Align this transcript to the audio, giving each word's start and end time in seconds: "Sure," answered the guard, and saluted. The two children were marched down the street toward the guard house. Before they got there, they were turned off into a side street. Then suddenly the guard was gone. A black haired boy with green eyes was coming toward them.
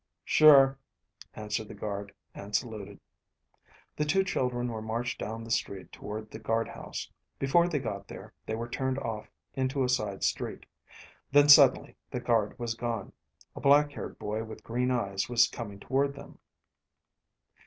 "Sure," 0.25 0.79
answered 1.35 1.67
the 1.67 1.75
guard, 1.75 2.11
and 2.33 2.55
saluted. 2.55 2.99
The 3.95 4.03
two 4.03 4.23
children 4.23 4.67
were 4.67 4.81
marched 4.81 5.19
down 5.19 5.43
the 5.43 5.51
street 5.51 5.91
toward 5.91 6.31
the 6.31 6.39
guard 6.39 6.67
house. 6.69 7.11
Before 7.37 7.67
they 7.67 7.77
got 7.77 8.07
there, 8.07 8.33
they 8.47 8.55
were 8.55 8.67
turned 8.67 8.97
off 8.97 9.29
into 9.53 9.83
a 9.83 9.89
side 9.89 10.23
street. 10.23 10.65
Then 11.31 11.49
suddenly 11.49 11.95
the 12.09 12.19
guard 12.19 12.57
was 12.57 12.73
gone. 12.73 13.13
A 13.55 13.61
black 13.61 13.91
haired 13.91 14.17
boy 14.17 14.43
with 14.43 14.63
green 14.63 14.89
eyes 14.89 15.29
was 15.29 15.47
coming 15.47 15.79
toward 15.79 16.15
them. 16.15 16.39